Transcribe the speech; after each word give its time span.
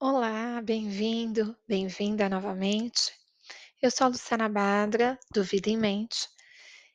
Olá, 0.00 0.62
bem-vindo, 0.62 1.58
bem-vinda 1.66 2.28
novamente. 2.28 3.12
Eu 3.82 3.90
sou 3.90 4.04
a 4.04 4.08
Luciana 4.10 4.48
Badra, 4.48 5.18
do 5.34 5.42
Vida 5.42 5.70
em 5.70 5.76
Mente, 5.76 6.28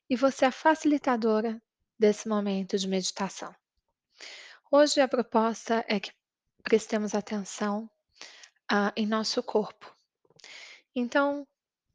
e 0.10 0.16
vou 0.16 0.32
ser 0.32 0.46
a 0.46 0.54
facilitadora 0.54 1.62
desse 2.00 2.30
momento 2.30 2.78
de 2.78 2.88
meditação. 2.88 3.54
Hoje 4.72 5.02
a 5.02 5.08
proposta 5.10 5.84
é 5.90 6.00
que 6.00 6.14
prestemos 6.64 7.14
atenção 7.14 7.92
ah, 8.72 8.94
em 8.96 9.06
nosso 9.06 9.44
corpo. 9.44 9.94
Então, 10.96 11.46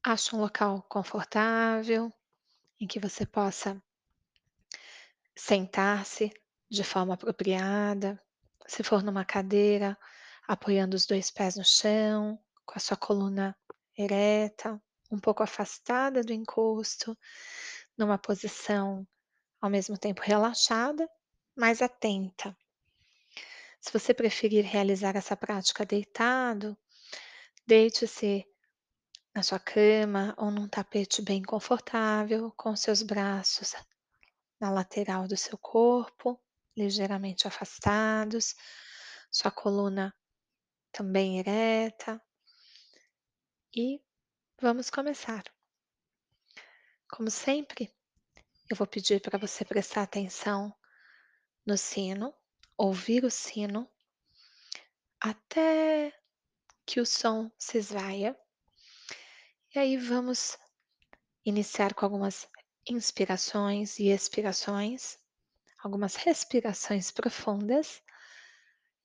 ache 0.04 0.36
um 0.36 0.40
local 0.40 0.82
confortável 0.90 2.12
em 2.78 2.86
que 2.86 3.00
você 3.00 3.24
possa 3.24 3.82
sentar-se 5.34 6.30
de 6.70 6.84
forma 6.84 7.14
apropriada. 7.14 8.22
Se 8.66 8.82
for 8.82 9.02
numa 9.02 9.24
cadeira, 9.24 9.96
apoiando 10.48 10.96
os 10.96 11.04
dois 11.04 11.30
pés 11.30 11.56
no 11.56 11.64
chão, 11.64 12.42
com 12.64 12.74
a 12.74 12.80
sua 12.80 12.96
coluna 12.96 13.54
ereta, 13.96 14.80
um 15.10 15.18
pouco 15.18 15.42
afastada 15.42 16.22
do 16.22 16.32
encosto, 16.32 17.16
numa 17.96 18.16
posição 18.16 19.06
ao 19.60 19.68
mesmo 19.68 19.98
tempo 19.98 20.22
relaxada, 20.22 21.06
mas 21.54 21.82
atenta. 21.82 22.56
Se 23.80 23.92
você 23.92 24.14
preferir 24.14 24.64
realizar 24.64 25.16
essa 25.16 25.36
prática 25.36 25.84
deitado, 25.84 26.76
deite-se 27.66 28.44
na 29.34 29.42
sua 29.42 29.58
cama 29.58 30.34
ou 30.38 30.50
num 30.50 30.68
tapete 30.68 31.20
bem 31.20 31.42
confortável, 31.42 32.52
com 32.56 32.74
seus 32.74 33.02
braços 33.02 33.74
na 34.58 34.70
lateral 34.70 35.28
do 35.28 35.36
seu 35.36 35.58
corpo, 35.58 36.40
ligeiramente 36.76 37.46
afastados, 37.46 38.54
sua 39.30 39.50
coluna 39.50 40.14
também 40.92 41.38
ereta. 41.38 42.20
E 43.74 44.00
vamos 44.60 44.90
começar. 44.90 45.44
Como 47.08 47.30
sempre, 47.30 47.92
eu 48.68 48.76
vou 48.76 48.86
pedir 48.86 49.20
para 49.20 49.38
você 49.38 49.64
prestar 49.64 50.02
atenção 50.02 50.74
no 51.64 51.76
sino, 51.76 52.34
ouvir 52.76 53.24
o 53.24 53.30
sino 53.30 53.88
até 55.20 56.12
que 56.86 57.00
o 57.00 57.06
som 57.06 57.50
se 57.58 57.78
esvaia. 57.78 58.38
E 59.74 59.78
aí 59.78 59.96
vamos 59.96 60.56
iniciar 61.44 61.94
com 61.94 62.04
algumas 62.04 62.48
inspirações 62.86 63.98
e 63.98 64.08
expirações, 64.08 65.18
algumas 65.82 66.14
respirações 66.16 67.10
profundas. 67.10 68.02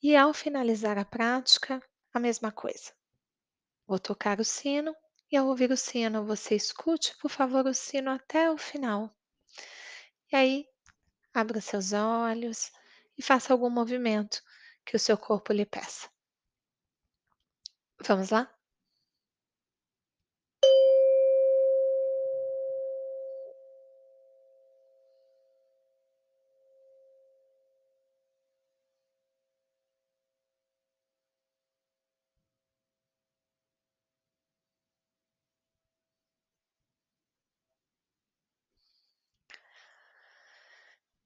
E 0.03 0.17
ao 0.17 0.33
finalizar 0.33 0.97
a 0.97 1.05
prática, 1.05 1.81
a 2.13 2.19
mesma 2.19 2.51
coisa. 2.51 2.91
Vou 3.87 3.97
tocar 3.97 4.37
o 4.41 4.43
sino 4.43 4.93
e 5.31 5.37
ao 5.37 5.47
ouvir 5.47 5.71
o 5.71 5.77
sino, 5.77 6.25
você 6.25 6.55
escute, 6.55 7.15
por 7.19 7.31
favor, 7.31 7.65
o 7.65 7.73
sino 7.73 8.11
até 8.11 8.51
o 8.51 8.57
final. 8.57 9.09
E 10.29 10.35
aí, 10.35 10.67
abra 11.33 11.61
seus 11.61 11.93
olhos 11.93 12.69
e 13.17 13.23
faça 13.23 13.53
algum 13.53 13.69
movimento 13.69 14.43
que 14.85 14.97
o 14.97 14.99
seu 14.99 15.17
corpo 15.17 15.53
lhe 15.53 15.65
peça. 15.65 16.09
Vamos 18.05 18.29
lá? 18.29 18.53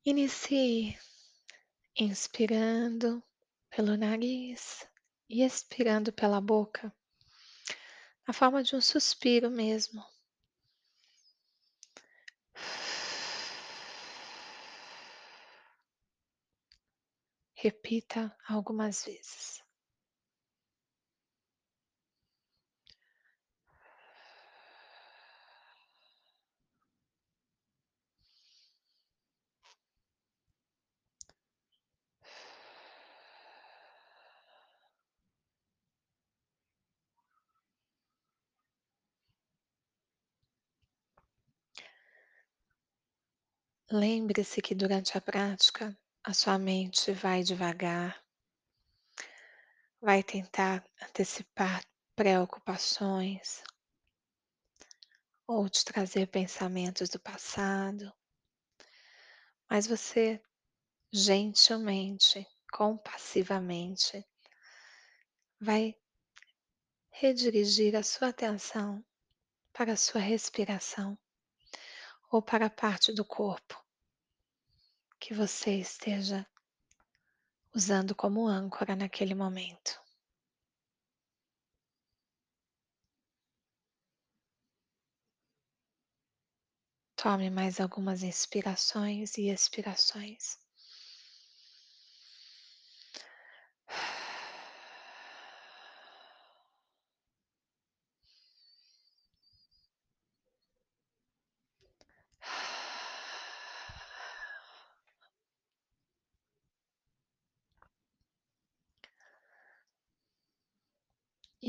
Inicie 0.09 0.97
inspirando 1.93 3.21
pelo 3.69 3.97
nariz 3.97 4.87
e 5.29 5.43
expirando 5.43 6.13
pela 6.13 6.39
boca, 6.39 6.95
na 8.25 8.33
forma 8.33 8.63
de 8.63 8.73
um 8.73 8.79
suspiro 8.79 9.51
mesmo. 9.51 10.01
Repita 17.53 18.33
algumas 18.47 19.03
vezes. 19.03 19.61
Lembre-se 43.89 44.61
que 44.61 44.75
durante 44.75 45.17
a 45.17 45.21
prática 45.21 45.97
a 46.21 46.33
sua 46.33 46.59
mente 46.59 47.13
vai 47.13 47.41
devagar, 47.41 48.21
vai 50.01 50.21
tentar 50.21 50.85
antecipar 51.01 51.81
preocupações 52.13 53.63
ou 55.47 55.69
te 55.69 55.85
trazer 55.85 56.27
pensamentos 56.27 57.07
do 57.07 57.17
passado, 57.17 58.11
mas 59.69 59.87
você 59.87 60.41
gentilmente, 61.09 62.45
compassivamente, 62.69 64.21
vai 65.61 65.95
redirigir 67.09 67.95
a 67.95 68.03
sua 68.03 68.27
atenção 68.27 69.01
para 69.71 69.93
a 69.93 69.97
sua 69.97 70.19
respiração 70.19 71.17
ou 72.31 72.41
para 72.41 72.67
a 72.67 72.69
parte 72.69 73.13
do 73.13 73.25
corpo 73.25 73.83
que 75.19 75.33
você 75.33 75.71
esteja 75.79 76.45
usando 77.73 78.15
como 78.15 78.47
âncora 78.47 78.95
naquele 78.95 79.35
momento. 79.35 80.01
Tome 87.15 87.49
mais 87.49 87.79
algumas 87.79 88.23
inspirações 88.23 89.37
e 89.37 89.49
expirações. 89.49 90.66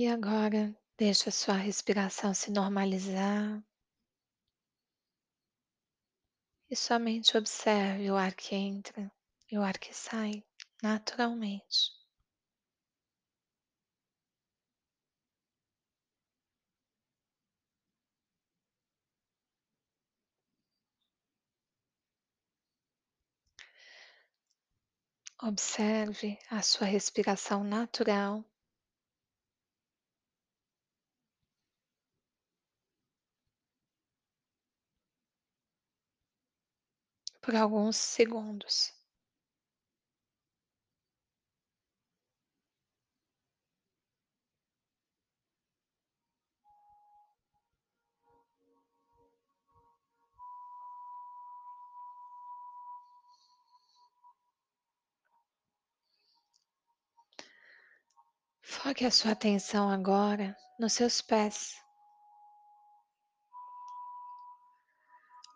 E 0.00 0.06
agora, 0.06 0.72
deixa 0.96 1.28
a 1.28 1.32
sua 1.32 1.56
respiração 1.56 2.32
se 2.32 2.52
normalizar. 2.52 3.60
E 6.70 6.76
somente 6.76 7.36
observe 7.36 8.08
o 8.08 8.16
ar 8.16 8.32
que 8.32 8.54
entra 8.54 9.10
e 9.50 9.58
o 9.58 9.62
ar 9.62 9.76
que 9.76 9.92
sai 9.92 10.44
naturalmente. 10.80 11.90
Observe 25.42 26.38
a 26.48 26.62
sua 26.62 26.86
respiração 26.86 27.64
natural. 27.64 28.47
Por 37.48 37.56
alguns 37.56 37.96
segundos. 37.96 38.92
Coloque 58.82 59.06
a 59.06 59.10
sua 59.10 59.32
atenção 59.32 59.88
agora 59.88 60.54
nos 60.78 60.92
seus 60.92 61.22
pés. 61.22 61.87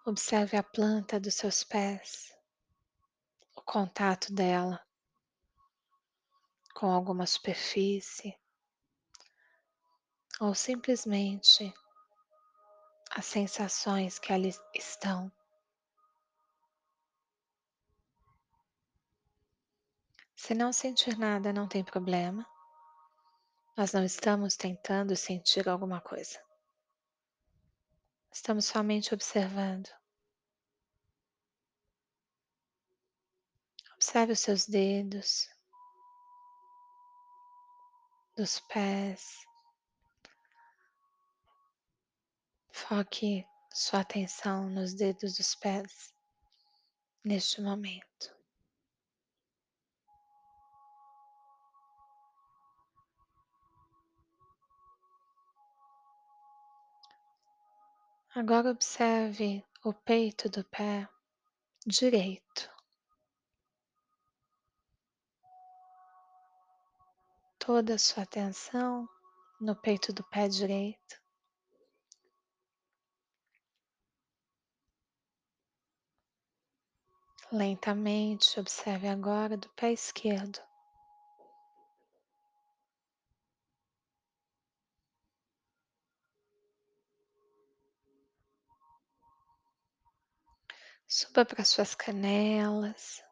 Observe 0.04 0.56
a 0.56 0.64
planta 0.64 1.20
dos 1.20 1.34
seus 1.34 1.62
pés, 1.62 2.36
o 3.54 3.62
contato 3.62 4.34
dela 4.34 4.84
com 6.74 6.90
alguma 6.90 7.24
superfície 7.24 8.36
ou 10.40 10.56
simplesmente 10.56 11.72
as 13.12 13.26
sensações 13.26 14.18
que 14.18 14.32
ali 14.32 14.52
estão. 14.74 15.30
Se 20.34 20.52
não 20.52 20.72
sentir 20.72 21.16
nada, 21.16 21.52
não 21.52 21.68
tem 21.68 21.84
problema. 21.84 22.44
Nós 23.76 23.92
não 23.92 24.02
estamos 24.02 24.56
tentando 24.56 25.14
sentir 25.14 25.68
alguma 25.68 26.00
coisa. 26.00 26.40
Estamos 28.32 28.64
somente 28.64 29.14
observando. 29.14 29.90
Observe 33.94 34.32
os 34.32 34.40
seus 34.40 34.66
dedos, 34.66 35.48
dos 38.34 38.58
pés. 38.60 39.46
Foque 42.72 43.46
sua 43.70 44.00
atenção 44.00 44.68
nos 44.70 44.94
dedos 44.94 45.36
dos 45.36 45.54
pés 45.54 46.14
neste 47.22 47.60
momento. 47.60 48.41
Agora 58.34 58.70
observe 58.70 59.62
o 59.84 59.92
peito 59.92 60.48
do 60.48 60.64
pé 60.64 61.06
direito. 61.86 62.70
Toda 67.58 67.96
a 67.96 67.98
sua 67.98 68.22
atenção 68.22 69.06
no 69.60 69.76
peito 69.76 70.14
do 70.14 70.24
pé 70.24 70.48
direito. 70.48 71.20
Lentamente 77.52 78.58
observe 78.58 79.08
agora 79.08 79.58
do 79.58 79.68
pé 79.74 79.92
esquerdo. 79.92 80.58
Suba 91.14 91.44
para 91.44 91.62
suas 91.62 91.94
canelas, 91.94 93.22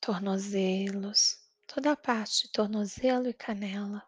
tornozelos, 0.00 1.46
toda 1.66 1.92
a 1.92 1.96
parte 1.96 2.44
de 2.44 2.52
tornozelo 2.52 3.28
e 3.28 3.34
canela. 3.34 4.02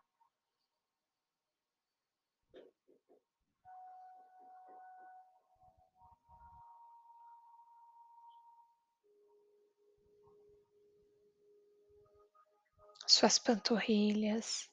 Suas 13.07 13.39
panturrilhas, 13.39 14.71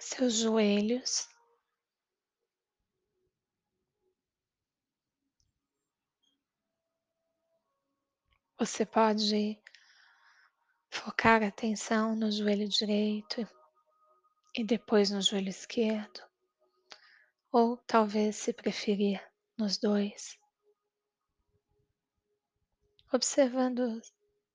seus 0.00 0.34
joelhos, 0.34 1.28
você 8.58 8.84
pode 8.84 9.58
focar 10.90 11.42
a 11.42 11.48
atenção 11.48 12.16
no 12.16 12.30
joelho 12.30 12.68
direito 12.68 13.46
e 14.54 14.64
depois 14.64 15.10
no 15.10 15.22
joelho 15.22 15.48
esquerdo, 15.48 16.20
ou 17.52 17.76
talvez, 17.78 18.36
se 18.36 18.52
preferir, 18.52 19.22
nos 19.56 19.76
dois, 19.78 20.38
observando 23.12 24.00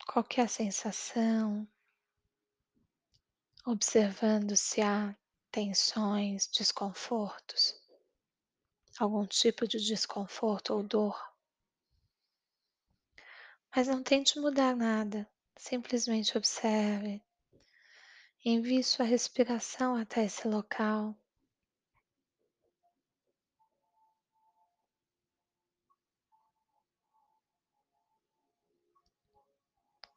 qualquer 0.07 0.49
sensação, 0.49 1.67
observando 3.65 4.55
se 4.55 4.81
há 4.81 5.15
tensões, 5.55 6.47
desconfortos, 6.47 7.81
algum 8.99 9.25
tipo 9.25 9.65
de 9.65 9.77
desconforto 9.77 10.73
ou 10.73 10.83
dor. 10.83 11.17
Mas 13.73 13.87
não 13.87 14.03
tente 14.03 14.37
mudar 14.37 14.75
nada, 14.75 15.25
simplesmente 15.55 16.37
observe. 16.37 17.23
Envie 18.43 18.83
sua 18.83 19.05
respiração 19.05 19.95
até 19.95 20.25
esse 20.25 20.45
local. 20.45 21.15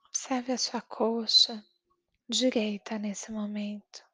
Observe 0.08 0.52
a 0.52 0.58
sua 0.58 0.80
coxa 0.80 1.64
direita 2.28 2.98
nesse 2.98 3.30
momento. 3.30 4.07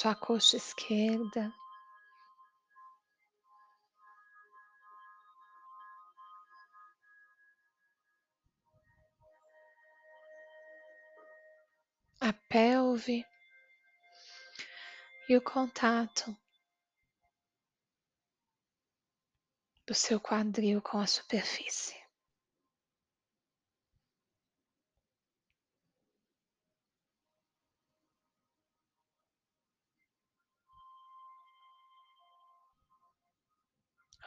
Sua 0.00 0.14
coxa 0.14 0.56
esquerda. 0.56 1.52
A 12.18 12.32
pelve 12.48 13.26
e 15.28 15.36
o 15.36 15.42
contato 15.42 16.34
do 19.86 19.92
seu 19.94 20.18
quadril 20.18 20.80
com 20.80 20.96
a 20.96 21.06
superfície. 21.06 21.99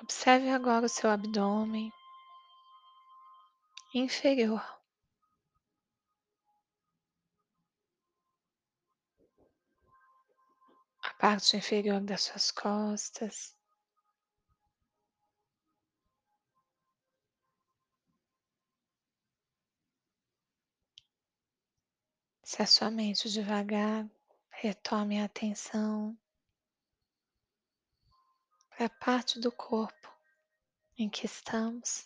Observe 0.03 0.49
agora 0.49 0.85
o 0.85 0.89
seu 0.89 1.09
abdômen 1.09 1.89
inferior. 3.93 4.61
A 11.01 11.13
parte 11.13 11.55
inferior 11.55 12.01
das 12.01 12.23
suas 12.23 12.51
costas. 12.51 13.55
Se 22.43 22.61
a 22.61 22.65
sua 22.65 22.91
mente 22.91 23.29
devagar 23.29 24.05
retome 24.49 25.21
a 25.21 25.25
atenção 25.25 26.17
para 28.75 28.85
a 28.85 28.89
parte 28.89 29.39
do 29.39 29.51
corpo 29.51 30.11
em 30.97 31.09
que 31.09 31.25
estamos. 31.25 32.05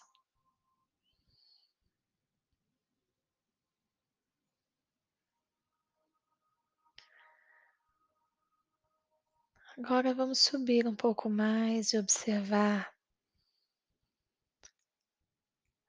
Agora 9.77 10.13
vamos 10.13 10.39
subir 10.39 10.88
um 10.88 10.95
pouco 10.95 11.29
mais 11.29 11.93
e 11.93 12.00
observar 12.00 12.91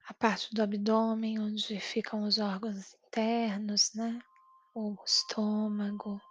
a 0.07 0.13
parte 0.13 0.53
do 0.53 0.61
abdômen 0.61 1.39
onde 1.39 1.79
ficam 1.79 2.23
os 2.23 2.37
órgãos 2.37 2.93
internos, 3.05 3.93
né? 3.93 4.21
o 4.73 4.95
estômago, 5.03 6.21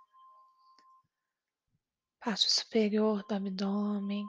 parte 2.21 2.51
superior 2.51 3.25
do 3.29 3.35
abdômen. 3.35 4.27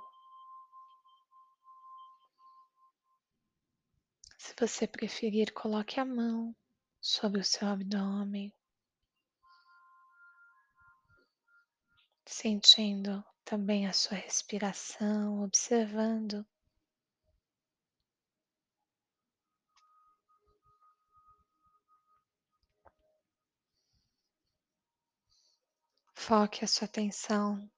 Você 4.59 4.85
preferir, 4.85 5.53
coloque 5.53 6.01
a 6.01 6.05
mão 6.05 6.53
sobre 6.99 7.39
o 7.39 7.45
seu 7.45 7.65
abdômen, 7.67 8.53
sentindo 12.25 13.23
também 13.45 13.87
a 13.87 13.93
sua 13.93 14.17
respiração, 14.17 15.41
observando 15.43 16.45
Foque 26.13 26.63
a 26.63 26.67
sua 26.67 26.85
atenção 26.85 27.71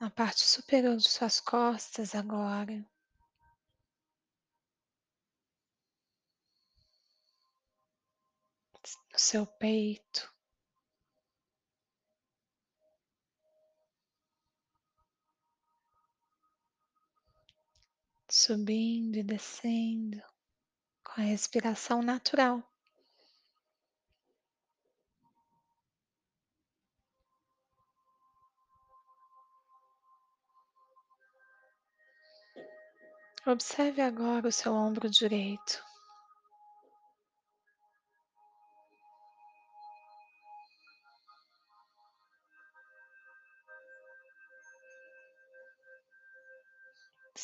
na 0.00 0.08
parte 0.08 0.42
superior 0.44 0.96
de 0.96 1.06
suas 1.06 1.40
costas 1.40 2.14
agora. 2.14 2.82
No 9.12 9.18
seu 9.18 9.46
peito. 9.46 10.32
Subindo 18.28 19.16
e 19.16 19.22
descendo 19.22 20.22
com 21.02 21.20
a 21.20 21.24
respiração 21.24 22.02
natural. 22.02 22.62
Observe 33.46 34.00
agora 34.00 34.46
o 34.48 34.52
seu 34.52 34.72
ombro 34.72 35.10
direito. 35.10 35.89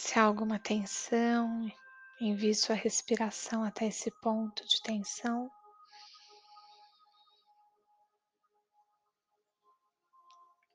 Se 0.07 0.21
há 0.21 0.23
alguma 0.23 0.57
tensão, 0.57 1.69
envie 2.21 2.55
sua 2.55 2.77
respiração 2.77 3.65
até 3.65 3.87
esse 3.87 4.09
ponto 4.23 4.65
de 4.65 4.81
tensão. 4.81 5.51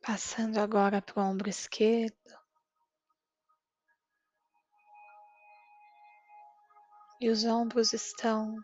Passando 0.01 0.57
agora 0.57 1.01
para 1.01 1.17
o 1.17 1.25
ombro 1.25 1.49
esquerdo. 1.49 2.13
E 7.21 7.29
os 7.29 7.45
ombros 7.45 7.93
estão 7.93 8.57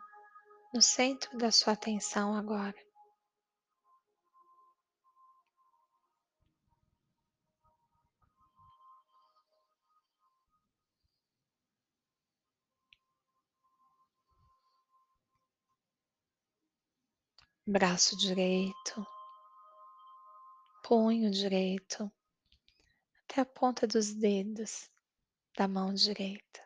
no 0.74 0.81
centro 0.81 1.38
da 1.38 1.50
sua 1.50 1.74
atenção 1.74 2.36
agora. 2.36 2.87
Braço 17.69 18.15
direito, 18.15 19.05
punho 20.81 21.29
direito, 21.29 22.09
até 23.24 23.41
a 23.41 23.45
ponta 23.45 23.86
dos 23.86 24.13
dedos 24.13 24.89
da 25.57 25.67
mão 25.67 25.93
direita. 25.93 26.65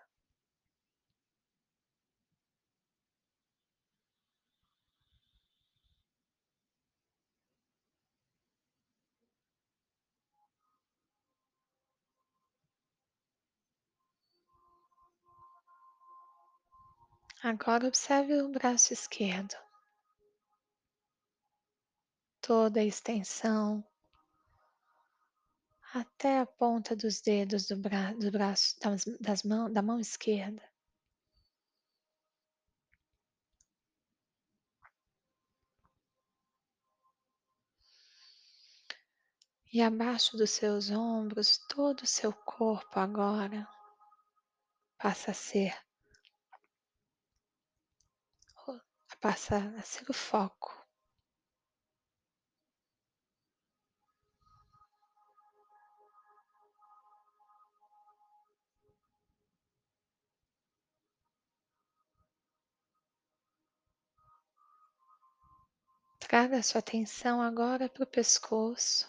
Agora 17.42 17.88
observe 17.88 18.40
o 18.40 18.50
braço 18.50 18.94
esquerdo. 18.94 19.71
Toda 22.42 22.80
a 22.80 22.84
extensão 22.84 23.84
até 25.94 26.40
a 26.40 26.46
ponta 26.46 26.96
dos 26.96 27.22
dedos 27.22 27.68
do, 27.68 27.78
bra 27.78 28.14
do 28.14 28.32
braço 28.32 28.80
das, 28.80 29.06
das 29.20 29.42
da 29.72 29.82
mão 29.82 30.00
esquerda. 30.00 30.62
E 39.74 39.82
abaixo 39.82 40.36
dos 40.36 40.50
seus 40.52 40.90
ombros, 40.90 41.58
todo 41.70 42.02
o 42.02 42.08
seu 42.08 42.34
corpo 42.34 43.00
agora 43.00 43.68
passa 44.98 45.32
a 45.32 45.34
ser 45.34 45.74
passa 49.22 49.58
a 49.78 49.82
ser 49.82 50.10
o 50.10 50.14
foco. 50.14 50.81
Traga 66.32 66.64
sua 66.64 66.80
atenção 66.80 67.42
agora 67.42 67.90
para 67.90 68.06
o 68.06 68.08
pescoço, 68.08 69.06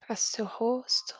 para 0.00 0.14
o 0.14 0.16
seu 0.16 0.46
rosto. 0.46 1.14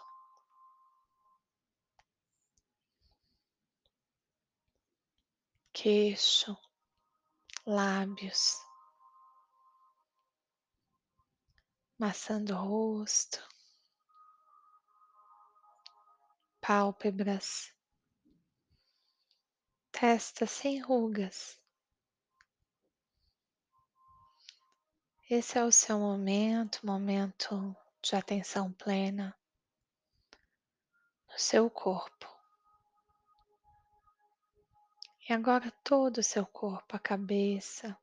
queixo, 5.74 6.56
lábios, 7.66 8.56
maçã 11.98 12.42
do 12.42 12.54
rosto, 12.54 13.46
pálpebras, 16.62 17.74
testa 19.92 20.46
sem 20.46 20.80
rugas. 20.80 21.62
Esse 25.36 25.58
é 25.58 25.64
o 25.64 25.72
seu 25.72 25.98
momento, 25.98 26.86
momento 26.86 27.76
de 28.00 28.14
atenção 28.14 28.72
plena 28.72 29.36
no 31.28 31.36
seu 31.36 31.68
corpo. 31.68 32.32
E 35.28 35.32
agora 35.32 35.72
todo 35.82 36.18
o 36.18 36.22
seu 36.22 36.46
corpo, 36.46 36.94
a 36.94 37.00
cabeça, 37.00 37.98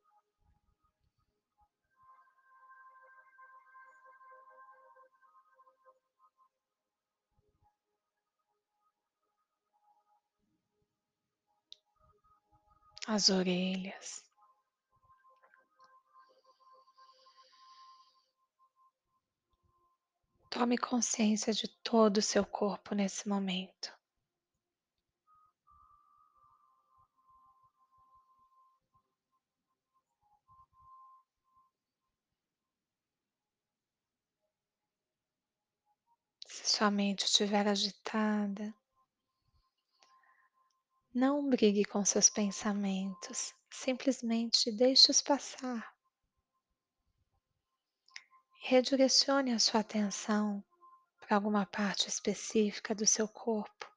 as 13.07 13.29
orelhas. 13.29 14.30
Tome 20.51 20.77
consciência 20.77 21.53
de 21.53 21.65
todo 21.81 22.17
o 22.17 22.21
seu 22.21 22.45
corpo 22.45 22.93
nesse 22.93 23.25
momento. 23.25 23.89
Se 36.45 36.69
sua 36.77 36.91
mente 36.91 37.23
estiver 37.23 37.65
agitada, 37.65 38.75
não 41.13 41.49
brigue 41.49 41.85
com 41.85 42.03
seus 42.03 42.29
pensamentos, 42.29 43.53
simplesmente 43.69 44.69
deixe-os 44.69 45.21
passar. 45.21 45.90
Redirecione 48.63 49.51
a 49.53 49.59
sua 49.59 49.81
atenção 49.81 50.63
para 51.19 51.35
alguma 51.35 51.65
parte 51.65 52.07
específica 52.07 52.95
do 52.95 53.05
seu 53.05 53.27
corpo. 53.27 53.91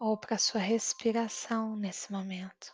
ou 0.00 0.16
para 0.16 0.38
sua 0.38 0.62
respiração 0.62 1.76
nesse 1.76 2.10
momento. 2.10 2.72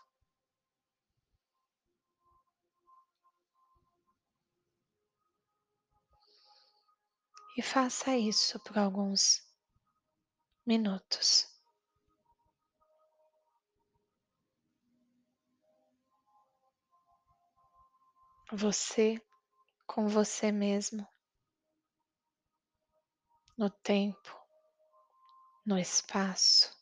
E 7.59 7.63
faça 7.63 8.17
isso 8.17 8.61
por 8.61 8.79
alguns 8.79 9.43
minutos. 10.65 11.56
Você 18.53 19.21
com 19.87 20.09
você 20.09 20.53
mesmo, 20.53 21.07
no 23.59 23.71
tempo, 23.71 24.31
no 25.65 25.77
espaço. 25.77 26.76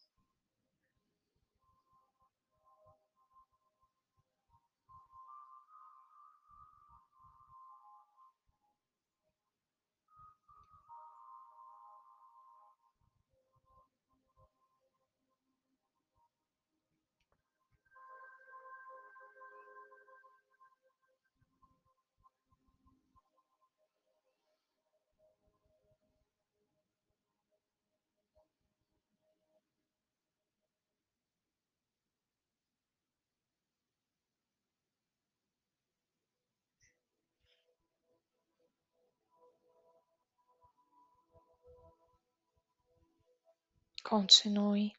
Continue 44.05 44.95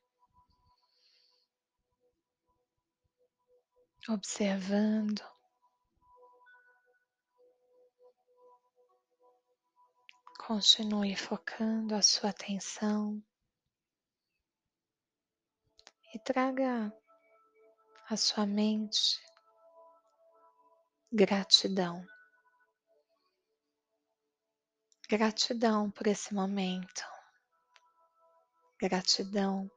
observando, 4.09 5.21
continue 10.39 11.15
focando 11.15 11.93
a 11.93 12.01
sua 12.01 12.31
atenção 12.31 13.23
e 16.13 16.19
traga 16.19 16.91
à 18.09 18.17
sua 18.17 18.47
mente 18.47 19.21
gratidão. 21.13 22.03
Gratidão 25.07 25.91
por 25.91 26.07
esse 26.07 26.33
momento. 26.33 27.14
Gratidão 28.87 29.67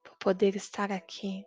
por 0.00 0.14
poder 0.16 0.54
estar 0.54 0.92
aqui. 0.92 1.44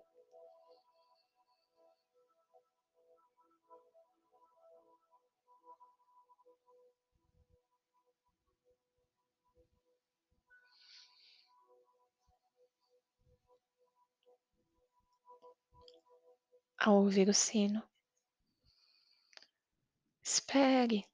Ao 16.77 16.95
ouvir 16.95 17.29
o 17.29 17.33
sino, 17.33 17.81
espere 20.21 21.05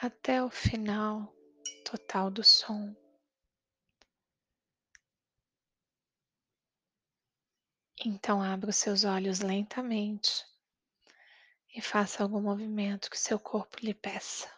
até 0.00 0.42
o 0.42 0.50
final 0.50 1.32
total 1.84 2.32
do 2.32 2.42
som. 2.42 3.05
Então 8.08 8.40
abra 8.40 8.70
os 8.70 8.76
seus 8.76 9.02
olhos 9.02 9.40
lentamente 9.40 10.46
e 11.74 11.82
faça 11.82 12.22
algum 12.22 12.40
movimento 12.40 13.10
que 13.10 13.18
seu 13.18 13.36
corpo 13.36 13.78
lhe 13.82 13.92
peça. 13.92 14.48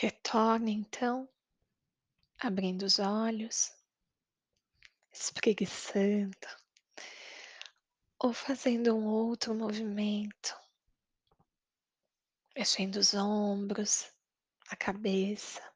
Retorne 0.00 0.70
então, 0.70 1.28
abrindo 2.38 2.84
os 2.84 3.00
olhos, 3.00 3.72
espreguiçando 5.12 6.46
ou 8.16 8.32
fazendo 8.32 8.94
um 8.94 9.04
outro 9.06 9.52
movimento, 9.56 10.56
mexendo 12.56 12.94
os 12.94 13.12
ombros, 13.12 14.08
a 14.68 14.76
cabeça. 14.76 15.68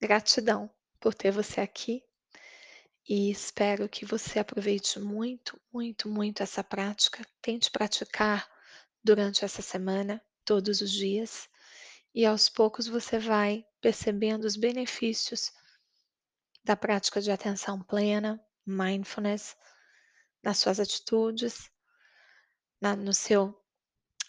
Gratidão 0.00 0.72
por 1.00 1.14
ter 1.14 1.32
você 1.32 1.60
aqui 1.60 2.00
e 3.08 3.28
espero 3.28 3.88
que 3.88 4.06
você 4.06 4.38
aproveite 4.38 5.00
muito, 5.00 5.60
muito, 5.72 6.08
muito 6.08 6.44
essa 6.44 6.62
prática. 6.62 7.26
Tente 7.42 7.72
praticar 7.72 8.48
durante 9.02 9.44
essa 9.44 9.62
semana, 9.62 10.22
todos 10.46 10.80
os 10.80 10.90
dias, 10.90 11.48
e 12.14 12.24
aos 12.24 12.48
poucos 12.48 12.86
você 12.86 13.18
vai 13.18 13.66
percebendo 13.80 14.44
os 14.44 14.56
benefícios 14.56 15.52
da 16.64 16.74
prática 16.74 17.20
de 17.20 17.30
atenção 17.30 17.82
plena, 17.82 18.42
mindfulness, 18.64 19.56
nas 20.42 20.58
suas 20.58 20.80
atitudes, 20.80 21.70
na, 22.80 22.96
no 22.96 23.12
seu 23.12 23.54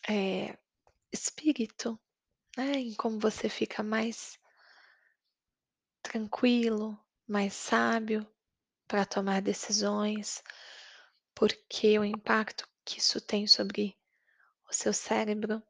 é, 0.09 0.57
espírito, 1.11 1.99
né? 2.57 2.73
Em 2.73 2.93
como 2.95 3.19
você 3.19 3.47
fica 3.47 3.81
mais 3.83 4.37
tranquilo, 6.01 6.99
mais 7.27 7.53
sábio 7.53 8.27
para 8.87 9.05
tomar 9.05 9.41
decisões, 9.41 10.43
porque 11.35 11.99
o 11.99 12.03
impacto 12.03 12.67
que 12.83 12.99
isso 12.99 13.21
tem 13.21 13.45
sobre 13.45 13.97
o 14.69 14.73
seu 14.73 14.93
cérebro 14.93 15.61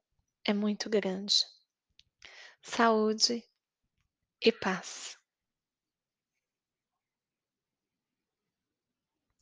é 0.48 0.54
muito 0.54 0.90
grande. 0.90 1.46
Saúde 2.62 3.44
e 4.42 4.52
paz. 4.52 5.17